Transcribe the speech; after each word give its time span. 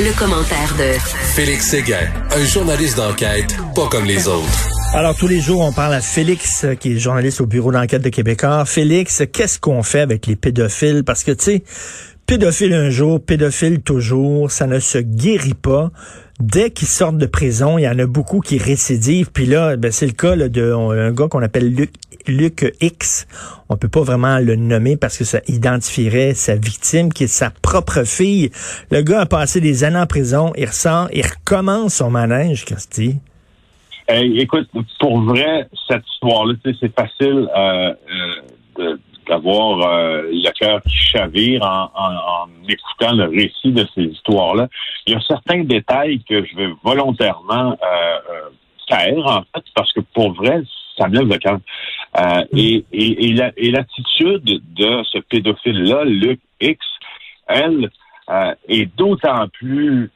Le, 0.00 0.18
commentaire 0.18 0.74
de 0.76 0.98
Félix 1.36 1.68
Séguin, 1.68 2.08
un 2.32 2.44
journaliste 2.44 2.96
d'enquête 2.96 3.56
pas 3.76 3.86
comme 3.88 4.04
les 4.04 4.26
autres. 4.26 4.68
Alors, 4.92 5.16
tous 5.16 5.28
les 5.28 5.40
jours, 5.40 5.60
on 5.60 5.72
parle 5.72 5.94
à 5.94 6.00
Félix, 6.00 6.66
qui 6.80 6.94
est 6.94 6.98
journaliste 6.98 7.40
au 7.40 7.46
bureau 7.46 7.70
d'enquête 7.70 8.02
de 8.02 8.08
Québécois. 8.08 8.64
Félix, 8.64 9.22
qu'est-ce 9.32 9.60
qu'on 9.60 9.84
fait 9.84 10.00
avec 10.00 10.26
les 10.26 10.34
pédophiles? 10.34 11.04
Parce 11.04 11.22
que, 11.22 11.30
tu 11.30 11.44
sais, 11.44 11.64
pédophile 12.26 12.74
un 12.74 12.90
jour, 12.90 13.20
pédophile 13.20 13.82
toujours, 13.82 14.50
ça 14.50 14.66
ne 14.66 14.80
se 14.80 14.98
guérit 14.98 15.54
pas 15.54 15.92
dès 16.40 16.70
qu'ils 16.70 16.88
sortent 16.88 17.18
de 17.18 17.26
prison, 17.26 17.78
il 17.78 17.82
y 17.82 17.88
en 17.88 17.98
a 17.98 18.06
beaucoup 18.06 18.40
qui 18.40 18.58
récidivent. 18.58 19.30
Puis 19.32 19.46
là, 19.46 19.76
ben, 19.76 19.92
c'est 19.92 20.06
le 20.06 20.12
cas 20.12 20.34
là, 20.34 20.48
d'un 20.48 21.12
gars 21.12 21.28
qu'on 21.28 21.42
appelle 21.42 21.72
Luc, 21.72 21.92
Luc 22.26 22.72
X. 22.80 23.26
On 23.68 23.76
peut 23.76 23.88
pas 23.88 24.02
vraiment 24.02 24.38
le 24.38 24.56
nommer 24.56 24.96
parce 24.96 25.18
que 25.18 25.24
ça 25.24 25.40
identifierait 25.48 26.34
sa 26.34 26.56
victime, 26.56 27.12
qui 27.12 27.24
est 27.24 27.28
sa 27.28 27.50
propre 27.50 28.04
fille. 28.04 28.50
Le 28.90 29.02
gars 29.02 29.22
a 29.22 29.26
passé 29.26 29.60
des 29.60 29.84
années 29.84 29.98
en 29.98 30.06
prison, 30.06 30.52
il 30.56 30.66
ressort, 30.66 31.08
il 31.12 31.24
recommence 31.24 31.94
son 31.94 32.10
manège, 32.10 32.64
Christy. 32.64 33.16
Hey, 34.06 34.38
écoute, 34.38 34.68
pour 35.00 35.20
vrai, 35.22 35.66
cette 35.88 36.06
histoire-là, 36.14 36.54
c'est 36.62 36.94
facile 36.94 37.48
euh, 37.56 37.94
euh, 38.78 38.96
d'avoir 39.26 39.80
euh, 39.80 40.22
le 40.30 40.50
cœur 40.52 40.82
qui 40.82 40.96
chavire 40.96 41.62
en, 41.62 41.88
en, 41.94 42.48
écoutant 42.68 43.14
le 43.14 43.24
récit 43.24 43.72
de 43.72 43.86
ces 43.94 44.02
histoires-là. 44.02 44.68
Il 45.06 45.14
y 45.14 45.16
a 45.16 45.20
certains 45.20 45.64
détails 45.64 46.22
que 46.28 46.44
je 46.44 46.56
vais 46.56 46.68
volontairement 46.82 47.72
euh, 47.82 48.50
taire, 48.88 49.26
en 49.26 49.42
fait, 49.54 49.64
parce 49.74 49.92
que 49.92 50.00
pour 50.14 50.34
vrai, 50.34 50.62
ça 50.96 51.08
lève 51.08 51.28
le 51.28 51.38
cœur. 51.38 51.58
Euh, 52.20 52.44
et, 52.52 52.84
et, 52.92 53.30
et 53.56 53.70
l'attitude 53.70 54.44
de 54.44 55.02
ce 55.04 55.18
pédophile-là, 55.18 56.04
Luc 56.04 56.40
X, 56.60 56.78
elle, 57.46 57.90
euh, 58.30 58.54
est 58.68 58.86
d'autant 58.96 59.48
plus 59.48 60.10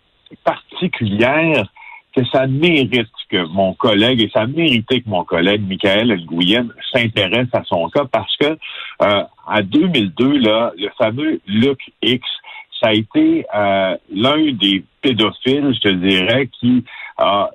particulière 0.45 1.68
que 2.16 2.24
ça 2.32 2.46
mérite 2.46 3.09
que 3.29 3.45
mon 3.49 3.74
collègue, 3.74 4.23
et 4.23 4.30
ça 4.32 4.46
méritait 4.46 5.02
que 5.02 5.09
mon 5.09 5.24
collègue 5.24 5.62
Michael 5.68 6.18
Nguyen 6.24 6.68
s'intéresse 6.93 7.49
à 7.52 7.62
son 7.65 7.88
cas 7.90 8.06
parce 8.10 8.34
que 8.37 8.56
euh, 9.02 9.23
en 9.46 9.60
2002, 9.60 10.38
là, 10.38 10.73
le 10.79 10.88
fameux 10.96 11.40
Luc 11.46 11.79
X, 12.02 12.26
ça 12.80 12.88
a 12.88 12.93
été 12.93 13.45
euh, 13.54 13.96
l'un 14.10 14.52
des 14.52 14.84
pédophiles, 15.02 15.74
je 15.74 15.80
te 15.80 15.88
dirais, 15.88 16.49
qui 16.59 16.84
a 17.18 17.51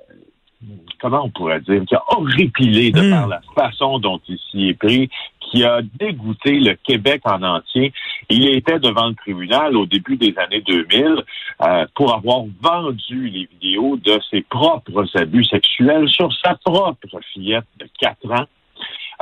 comment 1.00 1.24
on 1.24 1.30
pourrait 1.30 1.60
dire, 1.60 1.82
qui 1.86 1.94
a 1.94 2.02
horripilé 2.08 2.90
de 2.90 3.10
par 3.10 3.26
hmm. 3.26 3.30
la 3.30 3.40
façon 3.54 3.98
dont 3.98 4.20
il 4.28 4.38
s'y 4.50 4.68
est 4.68 4.74
pris, 4.74 5.10
qui 5.40 5.64
a 5.64 5.80
dégoûté 5.82 6.58
le 6.58 6.74
Québec 6.74 7.20
en 7.24 7.42
entier. 7.42 7.92
Il 8.28 8.48
était 8.48 8.78
devant 8.78 9.08
le 9.08 9.14
tribunal 9.14 9.76
au 9.76 9.86
début 9.86 10.16
des 10.16 10.34
années 10.38 10.62
2000 10.62 11.22
euh, 11.62 11.86
pour 11.94 12.14
avoir 12.14 12.44
vendu 12.60 13.28
les 13.28 13.48
vidéos 13.52 13.96
de 13.96 14.18
ses 14.30 14.42
propres 14.42 15.06
abus 15.14 15.44
sexuels 15.44 16.08
sur 16.08 16.32
sa 16.42 16.56
propre 16.64 17.20
fillette 17.32 17.66
de 17.78 17.86
4 18.00 18.32
ans. 18.32 18.46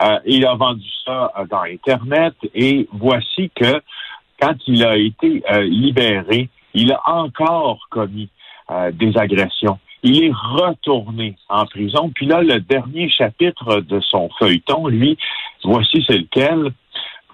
Euh, 0.03 0.19
il 0.25 0.47
a 0.47 0.55
vendu 0.55 0.89
ça 1.05 1.33
euh, 1.37 1.45
dans 1.51 1.63
Internet 1.63 2.35
et 2.55 2.89
voici 2.93 3.51
que 3.55 3.83
quand 4.41 4.55
il 4.67 4.85
a 4.85 4.97
été 4.97 5.43
libéré, 5.61 6.49
il 6.75 6.93
a 6.93 7.01
encore 7.07 7.87
commis 7.91 8.29
des 8.93 9.17
agressions 9.17 9.79
il 10.03 10.25
est 10.25 10.33
retourné 10.33 11.37
en 11.49 11.65
prison. 11.67 12.11
Puis 12.15 12.27
là, 12.27 12.43
le 12.43 12.61
dernier 12.61 13.09
chapitre 13.09 13.81
de 13.81 14.01
son 14.01 14.29
feuilleton, 14.39 14.89
lui, 14.89 15.17
voici 15.65 16.05
c'est 16.07 16.19
lequel. 16.19 16.73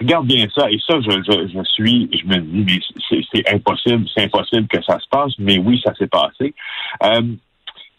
Regarde 0.00 0.27
bien 0.27 0.47
ça. 0.55 0.70
Et 0.70 0.78
ça, 0.86 1.00
je, 1.00 1.11
je, 1.11 1.62
suis, 1.64 2.08
je 2.12 2.24
me 2.27 2.39
dis, 2.39 2.64
mais 2.64 3.20
c'est 3.33 3.52
impossible, 3.52 4.06
c'est 4.14 4.24
impossible 4.24 4.69
que 4.69 4.83
ça 4.84 4.98
se 5.00 5.08
passe. 5.11 5.33
Mais 5.39 5.58
oui, 5.58 5.80
ça 5.84 5.92
s'est 5.94 6.06
passé. 6.06 6.55
Euh, 7.02 7.22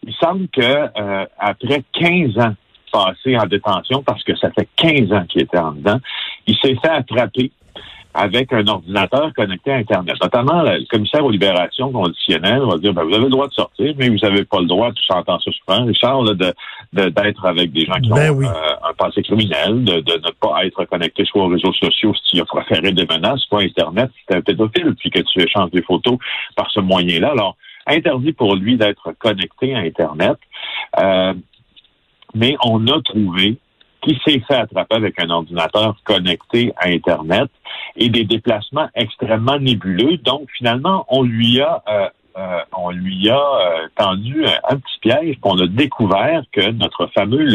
il 0.03 0.13
semble 0.15 0.47
que 0.47 0.61
euh, 0.61 1.25
après 1.37 1.83
15 1.93 2.37
ans 2.37 2.55
passés 2.91 3.37
en 3.37 3.45
détention, 3.45 4.01
parce 4.03 4.23
que 4.23 4.35
ça 4.37 4.49
fait 4.51 4.67
15 4.77 5.11
ans 5.11 5.25
qu'il 5.25 5.41
était 5.41 5.59
en 5.59 5.73
dedans, 5.73 5.99
il 6.47 6.55
s'est 6.57 6.75
fait 6.81 6.89
attraper 6.89 7.51
avec 8.13 8.51
un 8.53 8.65
ordinateur 8.67 9.31
connecté 9.35 9.71
à 9.71 9.75
Internet. 9.75 10.15
Notamment, 10.21 10.63
le 10.63 10.85
commissaire 10.89 11.23
aux 11.23 11.29
libérations 11.29 11.91
conditionnelles 11.91 12.61
va 12.61 12.77
dire, 12.77 12.93
ben, 12.93 13.03
vous 13.03 13.13
avez 13.13 13.25
le 13.25 13.29
droit 13.29 13.47
de 13.47 13.53
sortir, 13.53 13.93
mais 13.97 14.09
vous 14.09 14.17
n'avez 14.17 14.45
pas 14.45 14.59
le 14.59 14.65
droit, 14.65 14.91
tout 14.91 15.03
s'entend 15.03 15.39
ça 15.39 15.51
souvent, 15.51 15.85
Richard, 15.85 16.23
de, 16.23 16.53
d'être 16.93 17.45
avec 17.45 17.71
des 17.71 17.85
gens 17.85 17.99
qui 18.01 18.09
ben 18.09 18.31
ont 18.31 18.41
euh, 18.41 18.89
un 18.89 18.93
passé 18.97 19.21
criminel, 19.21 19.83
de, 19.83 19.99
de, 19.99 20.13
ne 20.13 20.31
pas 20.39 20.65
être 20.65 20.85
connecté 20.85 21.23
soit 21.25 21.43
aux 21.43 21.49
réseaux 21.49 21.73
sociaux 21.73 22.13
si 22.15 22.37
tu 22.37 22.41
as 22.41 22.45
proféré 22.45 22.91
des 22.91 23.05
menaces, 23.05 23.41
soit 23.41 23.61
Internet 23.61 24.09
si 24.17 24.25
tu 24.27 24.33
es 24.33 24.37
un 24.37 24.41
pédophile, 24.41 24.95
puis 24.97 25.11
que 25.11 25.19
tu 25.19 25.41
échanges 25.41 25.71
des 25.71 25.83
photos 25.83 26.17
par 26.55 26.69
ce 26.71 26.79
moyen-là. 26.79 27.29
Alors, 27.31 27.57
interdit 27.85 28.33
pour 28.33 28.55
lui 28.55 28.77
d'être 28.77 29.13
connecté 29.19 29.75
à 29.75 29.79
Internet. 29.79 30.37
Euh, 30.99 31.33
mais 32.35 32.55
on 32.63 32.85
a 32.87 33.01
trouvé 33.01 33.57
qui 34.01 34.19
s'est 34.25 34.41
fait 34.47 34.55
attraper 34.55 34.95
avec 34.95 35.21
un 35.21 35.29
ordinateur 35.29 35.95
connecté 36.03 36.73
à 36.77 36.87
Internet 36.89 37.49
et 37.95 38.09
des 38.09 38.23
déplacements 38.23 38.89
extrêmement 38.95 39.59
nébuleux. 39.59 40.17
Donc, 40.17 40.47
finalement, 40.57 41.05
on 41.09 41.23
lui 41.23 41.61
a 41.61 41.83
euh, 41.87 42.09
euh, 42.37 42.59
on 42.77 42.91
lui 42.91 43.29
a 43.29 43.37
euh, 43.37 43.87
tendu 43.95 44.45
un, 44.45 44.77
petit 44.77 44.99
piège, 45.01 45.39
qu'on 45.41 45.57
a 45.59 45.67
découvert 45.67 46.43
que 46.51 46.71
notre 46.71 47.07
fameux 47.07 47.45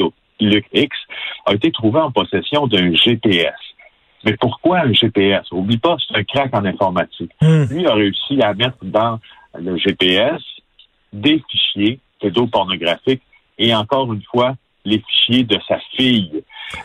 Luc 0.40 0.66
X 0.74 0.96
a 1.46 1.54
été 1.54 1.70
trouvé 1.70 2.00
en 2.00 2.10
possession 2.10 2.66
d'un 2.66 2.92
GPS. 2.92 3.54
Mais 4.24 4.36
pourquoi 4.36 4.80
un 4.80 4.92
GPS? 4.92 5.50
Oublie 5.52 5.78
pas, 5.78 5.96
c'est 6.06 6.18
un 6.18 6.24
crack 6.24 6.54
en 6.54 6.64
informatique. 6.64 7.30
Hmm. 7.40 7.64
Lui 7.70 7.86
a 7.86 7.94
réussi 7.94 8.42
à 8.42 8.52
mettre 8.52 8.78
dans 8.82 9.20
le 9.58 9.76
GPS 9.76 10.42
des 11.12 11.42
fichiers 11.48 12.00
pédopornographiques 12.20 13.22
et 13.58 13.74
encore 13.74 14.12
une 14.12 14.22
fois, 14.22 14.56
les 14.84 15.02
fichiers 15.08 15.44
de 15.44 15.56
sa 15.66 15.78
fille. 15.96 16.44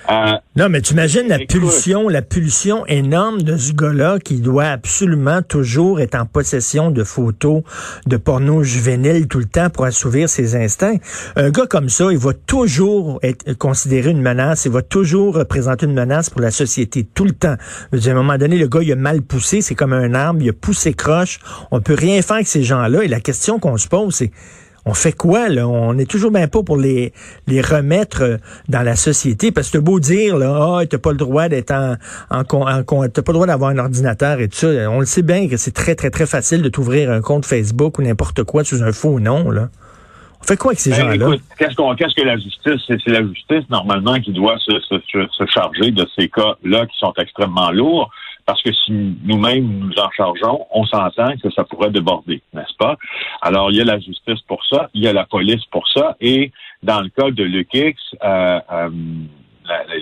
Euh, 0.10 0.34
non, 0.56 0.70
mais 0.70 0.82
tu 0.82 0.94
imagines 0.94 1.28
la 1.28 1.40
pulsion, 1.40 2.10
la 2.10 2.22
pulsion 2.22 2.86
énorme 2.88 3.42
de 3.42 3.58
ce 3.58 3.74
gars-là 3.74 4.20
qui 4.20 4.40
doit 4.40 4.66
absolument 4.66 5.42
toujours 5.42 6.00
être 6.00 6.16
en 6.16 6.26
possession 6.26 6.92
de 6.92 7.04
photos 7.04 7.64
de 8.06 8.18
porno 8.18 8.64
juvénile 8.64 9.28
tout 9.28 9.40
le 9.40 9.46
temps 9.46 9.70
pour 9.70 9.86
assouvir 9.86 10.30
ses 10.30 10.56
instincts. 10.56 10.98
Un 11.36 11.50
gars 11.50 11.66
comme 11.68 11.90
ça, 11.90 12.12
il 12.12 12.18
va 12.18 12.34
toujours 12.34 13.20
être 13.24 13.54
considéré 13.54 14.12
une 14.12 14.22
menace, 14.22 14.66
il 14.66 14.72
va 14.72 14.82
toujours 14.82 15.36
représenter 15.36 15.86
une 15.86 15.94
menace 15.94 16.30
pour 16.30 16.42
la 16.42 16.52
société 16.52 17.04
tout 17.04 17.26
le 17.26 17.32
temps. 17.32 17.56
À 17.92 18.10
un 18.10 18.14
moment 18.14 18.38
donné, 18.38 18.58
le 18.58 18.68
gars, 18.68 18.82
il 18.82 18.92
a 18.92 18.96
mal 18.96 19.22
poussé, 19.22 19.62
c'est 19.62 19.76
comme 19.76 19.94
un 19.94 20.14
arbre, 20.14 20.42
il 20.42 20.50
a 20.50 20.54
poussé 20.54 20.94
croche. 20.94 21.40
On 21.72 21.82
peut 21.82 21.96
rien 21.96 22.22
faire 22.22 22.38
avec 22.38 22.48
ces 22.48 22.64
gens-là. 22.64 23.04
Et 23.04 23.08
la 23.08 23.20
question 23.20 23.60
qu'on 23.60 23.78
se 23.78 23.88
pose, 23.88 24.16
c'est 24.16 24.32
on 24.90 24.94
fait 24.96 25.14
quoi, 25.14 25.50
là? 25.50 25.68
On 25.68 25.98
est 26.00 26.10
toujours 26.10 26.32
bien 26.32 26.48
pas 26.48 26.64
pour 26.64 26.78
les, 26.78 27.14
les 27.48 27.62
remettre 27.62 28.24
euh, 28.24 28.38
dans 28.70 28.82
la 28.82 28.96
société. 28.96 29.52
Parce 29.52 29.70
que 29.70 29.78
beau 29.78 30.00
dire, 30.00 30.36
là, 30.36 30.80
ah, 30.80 30.86
t'as 30.88 30.98
pas 30.98 31.12
le 31.12 31.18
droit 31.18 31.48
d'être 31.48 31.72
en, 31.72 31.96
en, 32.32 32.44
t'as 32.44 33.22
pas 33.22 33.32
le 33.32 33.34
droit 33.34 33.46
d'avoir 33.46 33.70
un 33.70 33.78
ordinateur 33.78 34.40
et 34.40 34.48
tout 34.48 34.58
ça. 34.58 34.68
On 34.90 35.00
le 35.00 35.06
sait 35.06 35.22
bien 35.22 35.48
que 35.48 35.58
c'est 35.58 35.72
très, 35.72 35.94
très, 35.96 36.10
très 36.10 36.26
facile 36.26 36.64
de 36.64 36.70
t'ouvrir 36.70 37.12
un 37.12 37.22
compte 37.22 37.46
Facebook 37.46 38.00
ou 38.00 38.02
n'importe 38.02 38.44
quoi 38.44 38.64
sous 38.64 38.82
un 38.82 38.92
faux 38.92 39.20
nom, 39.20 39.52
là. 39.52 39.70
On 40.42 40.46
fait 40.46 40.58
quoi 40.58 40.72
avec 40.72 40.80
ces 40.80 40.92
ben, 40.92 41.20
gens-là? 41.20 41.36
Qu'est-ce, 41.58 41.76
qu'on, 41.76 41.94
qu'est-ce 41.96 42.16
que 42.16 42.26
la 42.26 42.38
justice? 42.38 42.82
C'est, 42.88 43.06
la 43.08 43.22
justice, 43.22 43.70
normalement, 43.70 44.16
qui 44.20 44.32
doit 44.32 44.58
se, 44.58 44.72
se, 44.80 44.96
se 45.38 45.46
charger 45.54 45.92
de 45.92 46.08
ces 46.18 46.30
cas-là 46.30 46.86
qui 46.86 46.98
sont 46.98 47.14
extrêmement 47.20 47.72
lourds. 47.72 48.10
Parce 48.50 48.64
que 48.64 48.74
si 48.74 49.16
nous-mêmes 49.26 49.68
nous 49.68 49.94
en 50.00 50.10
chargeons, 50.10 50.66
on 50.72 50.84
s'entend 50.84 51.38
que 51.38 51.52
ça 51.52 51.64
pourrait 51.66 51.92
déborder, 51.92 52.42
n'est-ce 52.52 52.76
pas? 52.80 52.98
Alors, 53.44 53.70
il 53.70 53.78
y 53.78 53.82
a 53.82 53.84
la 53.84 54.00
justice 54.00 54.42
pour 54.48 54.66
ça, 54.66 54.90
il 54.96 55.04
y 55.04 55.08
a 55.08 55.14
la 55.14 55.26
police 55.26 55.64
pour 55.66 55.88
ça, 55.88 56.18
et 56.20 56.52
dans 56.82 57.02
le 57.02 57.10
cas 57.10 57.30
de 57.30 57.44
Lukex, 57.44 58.02
euh, 58.24 58.60
euh, 58.72 58.90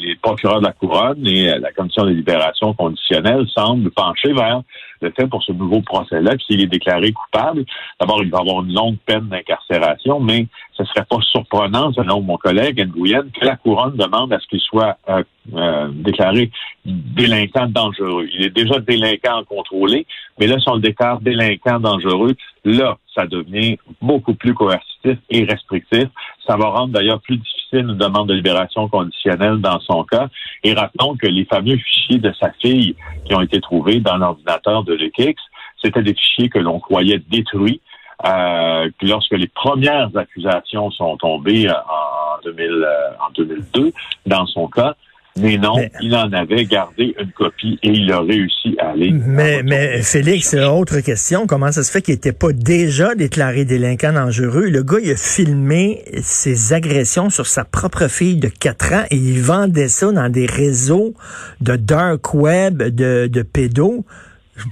les 0.02 0.16
procureurs 0.16 0.60
de 0.60 0.66
la 0.66 0.74
couronne 0.74 1.26
et 1.28 1.58
la 1.60 1.72
commission 1.72 2.04
de 2.04 2.12
libération 2.12 2.74
conditionnelle 2.74 3.46
semblent 3.54 3.92
pencher 3.92 4.34
vers 4.34 4.62
le 5.02 5.12
fait 5.12 5.28
pour 5.28 5.44
ce 5.44 5.52
nouveau 5.52 5.82
procès-là, 5.82 6.34
s'il 6.46 6.62
est 6.62 6.68
déclaré 6.68 7.12
coupable, 7.12 7.66
d'abord, 8.00 8.24
il 8.24 8.30
va 8.30 8.40
avoir 8.40 8.64
une 8.64 8.74
longue 8.74 8.98
peine 9.06 9.28
d'incarcération, 9.28 10.20
mais 10.20 10.48
ce 10.74 10.84
serait 10.86 11.06
pas 11.06 11.20
surprenant, 11.22 11.92
selon 11.94 12.22
mon 12.22 12.38
collègue 12.38 12.88
Nguyen, 12.88 13.24
que 13.40 13.46
la 13.46 13.56
couronne 13.58 13.96
demande 13.96 14.34
à 14.34 14.40
ce 14.40 14.48
qu'il 14.48 14.60
soit 14.60 14.98
euh, 15.10 15.24
euh, 15.56 15.90
déclaré 15.94 16.52
délinquant 16.86 17.68
dangereux. 17.68 18.28
Il 18.34 18.46
est 18.46 18.56
déjà 18.56 18.80
délinquant 18.80 19.44
contrôlé, 19.48 20.06
mais 20.40 20.48
là, 20.48 20.60
si 20.60 20.70
on 20.70 20.76
le 20.76 20.82
déclare 20.82 21.20
délinquant 21.22 21.80
dangereux, 21.80 22.36
là, 22.66 22.98
ça 23.16 23.26
devient 23.26 23.78
beaucoup 24.02 24.34
plus 24.34 24.54
coercitif 24.54 25.18
et 25.30 25.44
restrictif. 25.46 26.06
Ça 26.46 26.58
va 26.58 26.70
rendre 26.70 26.94
d'ailleurs 26.94 27.22
plus 27.22 27.38
difficile 27.38 27.57
une 27.74 27.96
demande 27.96 28.30
de 28.30 28.34
libération 28.34 28.88
conditionnelle 28.88 29.58
dans 29.58 29.80
son 29.82 30.04
cas. 30.04 30.28
Et 30.64 30.74
rappelons 30.74 31.16
que 31.16 31.28
les 31.28 31.46
fameux 31.46 31.78
fichiers 31.78 32.20
de 32.20 32.32
sa 32.40 32.52
fille 32.62 32.96
qui 33.26 33.36
ont 33.36 33.42
été 33.42 33.62
trouvés 33.62 34.00
dans 34.00 34.18
l'ordinateur 34.18 34.84
de 34.84 34.94
Lukex, 34.94 35.42
c'était 35.82 36.04
des 36.04 36.14
fichiers 36.14 36.50
que 36.50 36.60
l'on 36.60 36.80
croyait 36.80 37.22
détruits. 37.30 37.82
Euh, 38.26 38.90
lorsque 39.04 39.34
les 39.34 39.48
premières 39.48 40.10
accusations 40.16 40.90
sont 40.92 41.18
tombées 41.18 41.70
en, 41.70 42.42
2000, 42.44 42.88
en 43.20 43.32
2002, 43.36 43.94
dans 44.26 44.46
son 44.48 44.68
cas, 44.68 44.96
Mais 45.40 45.58
non, 45.58 45.76
il 46.02 46.16
en 46.16 46.32
avait 46.34 46.66
gardé 46.66 47.16
une 47.20 47.32
copie 47.32 47.80
et 47.84 47.90
il 47.90 48.12
a 48.12 48.22
réussi 48.22 48.76
à 48.80 48.90
aller. 48.92 49.12
Mais, 49.12 49.62
mais 49.64 50.02
Félix, 50.02 50.54
autre 50.54 51.00
question. 51.00 51.48
Comment 51.48 51.72
ça 51.72 51.84
se 51.84 51.92
fait 51.92 52.02
qu'il 52.02 52.16
n'était 52.16 52.32
pas 52.32 52.52
déjà 52.54 53.16
déclaré 53.16 53.66
délinquant 53.66 54.14
dangereux? 54.14 54.70
Le 54.70 54.84
gars, 54.84 54.98
il 55.04 55.12
a 55.12 55.16
filmé 55.16 56.04
ses 56.22 56.74
agressions 56.74 57.30
sur 57.30 57.48
sa 57.48 57.66
propre 57.66 58.08
fille 58.08 58.38
de 58.38 58.50
4 58.50 58.94
ans 58.94 59.04
et 59.12 59.16
il 59.16 59.42
vendait 59.42 59.90
ça 59.90 60.12
dans 60.12 60.30
des 60.30 60.46
réseaux 60.46 61.14
de 61.62 61.76
dark 61.76 62.34
web, 62.34 62.82
de, 62.82 63.28
de 63.28 63.42
pédos. 63.42 64.06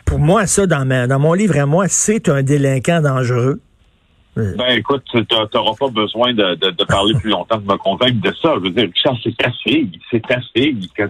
Pour 0.05 0.19
moi, 0.19 0.47
ça, 0.47 0.65
dans, 0.65 0.85
dans 1.07 1.19
mon 1.19 1.33
livre 1.33 1.57
à 1.59 1.65
moi, 1.65 1.85
c'est 1.87 2.29
un 2.29 2.41
délinquant 2.41 3.01
dangereux. 3.01 3.61
Ben 4.35 4.77
écoute, 4.77 5.03
tu 5.11 5.25
n'auras 5.31 5.75
pas 5.79 5.87
besoin 5.87 6.33
de, 6.33 6.55
de, 6.55 6.83
parler 6.83 7.13
plus 7.13 7.29
longtemps 7.29 7.57
de 7.57 7.65
me 7.65 7.77
convaincre 7.77 8.19
de 8.21 8.33
ça. 8.41 8.55
Je 8.55 8.59
veux 8.59 8.69
dire, 8.69 8.89
Richard, 8.93 9.15
c'est 9.23 9.37
ta 9.37 9.49
fille, 9.63 9.89
c'est 10.11 10.25
ta 10.27 10.41
fille. 10.53 10.89
tu 10.93 11.09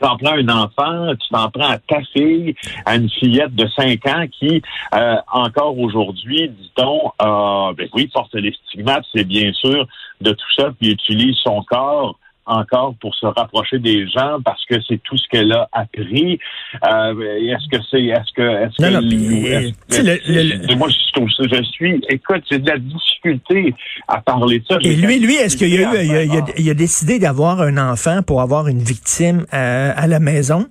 t'en 0.00 0.16
prends 0.16 0.32
un 0.32 0.48
enfant, 0.48 1.14
tu 1.14 1.28
t'en 1.30 1.50
prends 1.50 1.68
à 1.68 1.78
ta 1.78 2.00
fille, 2.12 2.54
à 2.84 2.96
une 2.96 3.08
fillette 3.08 3.54
de 3.54 3.68
5 3.68 4.06
ans 4.08 4.26
qui, 4.28 4.60
euh, 4.94 5.16
encore 5.32 5.78
aujourd'hui, 5.78 6.48
dit-on, 6.48 7.12
euh, 7.22 7.72
ben 7.74 7.88
oui, 7.94 8.10
porte 8.12 8.34
les 8.34 8.52
stigmates, 8.66 9.04
c'est 9.14 9.24
bien 9.24 9.52
sûr, 9.52 9.86
de 10.20 10.32
tout 10.32 10.52
ça, 10.56 10.72
puis 10.78 10.90
utilise 10.90 11.36
son 11.44 11.62
corps 11.62 12.18
encore 12.46 12.94
pour 13.00 13.14
se 13.14 13.26
rapprocher 13.26 13.78
des 13.78 14.06
gens 14.08 14.38
parce 14.44 14.64
que 14.66 14.76
c'est 14.86 15.02
tout 15.02 15.16
ce 15.16 15.28
qu'elle 15.28 15.52
a 15.52 15.68
appris. 15.72 16.38
Euh, 16.86 17.38
est-ce 17.38 17.68
que 17.68 17.82
c'est, 17.90 18.04
est-ce 18.04 18.32
que, 18.34 18.42
est-ce 18.42 18.76
que, 18.76 20.74
moi 20.74 20.88
je, 20.88 21.62
suis, 21.62 22.00
écoute, 22.08 22.42
c'est 22.48 22.60
de 22.60 22.70
la 22.70 22.78
difficulté 22.78 23.74
à 24.08 24.20
parler 24.20 24.60
de 24.60 24.64
ça. 24.66 24.78
Et 24.82 24.94
lui, 24.96 25.18
lui, 25.18 25.34
est-ce 25.36 25.56
qu'il 25.56 25.72
a 25.84 25.92
eu, 25.92 26.44
il 26.58 26.70
a, 26.70 26.74
décidé 26.74 27.18
d'avoir 27.18 27.60
un 27.60 27.78
enfant 27.78 28.22
pour 28.22 28.40
avoir 28.40 28.68
une 28.68 28.80
victime 28.80 29.46
à, 29.50 29.90
à 29.90 30.06
la 30.06 30.20
maison? 30.20 30.66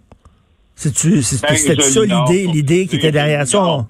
C'est-tu, 0.75 1.22
c'était 1.22 1.75
ben, 1.75 1.81
ça 1.81 2.02
l'idée, 2.02 2.48
l'idée 2.48 2.88
qui 2.88 2.96
était 2.98 3.12
derrière 3.12 3.48
ça? 3.48 3.86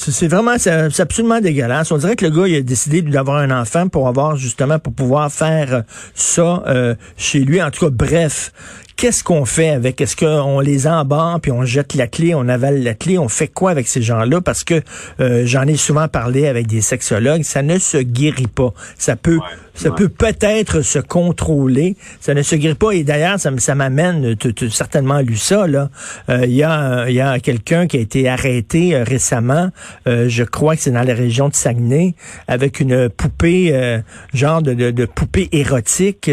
C'est 0.00 0.28
vraiment, 0.28 0.58
c'est 0.58 1.00
absolument 1.00 1.40
dégueulasse. 1.40 1.90
On 1.90 1.98
dirait 1.98 2.14
que 2.14 2.24
le 2.24 2.30
gars, 2.30 2.46
il 2.46 2.54
a 2.54 2.62
décidé 2.62 3.02
d'avoir 3.02 3.38
un 3.38 3.50
enfant 3.50 3.88
pour 3.88 4.06
avoir 4.06 4.36
justement, 4.36 4.78
pour 4.78 4.92
pouvoir 4.92 5.30
faire 5.30 5.82
ça 6.14 6.62
euh, 6.68 6.94
chez 7.16 7.40
lui. 7.40 7.60
En 7.60 7.72
tout 7.72 7.84
cas, 7.84 7.90
bref, 7.90 8.52
qu'est-ce 8.96 9.24
qu'on 9.24 9.44
fait 9.44 9.70
avec? 9.70 10.00
Est-ce 10.00 10.16
qu'on 10.16 10.60
les 10.60 10.86
embarque 10.86 11.42
puis 11.42 11.52
on 11.52 11.64
jette 11.64 11.94
la 11.94 12.06
clé, 12.06 12.32
on 12.32 12.48
avale 12.48 12.82
la 12.84 12.94
clé? 12.94 13.18
On 13.18 13.28
fait 13.28 13.48
quoi 13.48 13.72
avec 13.72 13.88
ces 13.88 14.00
gens-là? 14.00 14.40
Parce 14.40 14.62
que 14.62 14.82
euh, 15.20 15.42
j'en 15.46 15.66
ai 15.66 15.76
souvent 15.76 16.06
parlé 16.06 16.46
avec 16.46 16.68
des 16.68 16.80
sexologues, 16.80 17.42
ça 17.42 17.62
ne 17.62 17.76
se 17.78 17.98
guérit 17.98 18.46
pas. 18.46 18.72
Ça 18.98 19.16
peut, 19.16 19.40
ça 19.78 19.90
peut 19.90 20.08
peut-être 20.08 20.82
se 20.82 20.98
contrôler. 20.98 21.96
Ça 22.20 22.34
ne 22.34 22.42
se 22.42 22.56
guérit 22.56 22.74
pas. 22.74 22.92
Et 22.92 23.04
d'ailleurs, 23.04 23.38
ça, 23.38 23.50
ça 23.58 23.74
m'amène, 23.74 24.36
tu 24.36 24.66
as 24.66 24.70
certainement 24.70 25.20
lu 25.20 25.36
ça, 25.36 25.66
là. 25.66 25.90
Euh, 26.28 26.44
il 26.44 26.54
y 26.54 26.62
a, 26.62 27.08
y 27.08 27.20
a 27.20 27.38
quelqu'un 27.40 27.86
qui 27.86 27.96
a 27.96 28.00
été 28.00 28.28
arrêté 28.28 28.94
euh, 28.94 29.04
récemment, 29.04 29.70
je 30.06 30.42
crois 30.42 30.76
que 30.76 30.82
c'est 30.82 30.90
dans 30.90 31.02
la 31.02 31.14
région 31.14 31.48
de 31.48 31.54
Saguenay, 31.54 32.14
avec 32.46 32.80
une 32.80 33.08
poupée, 33.08 34.00
genre 34.34 34.62
de, 34.62 34.74
de, 34.74 34.90
de, 34.90 35.04
poupée 35.04 35.48
érotique 35.52 36.30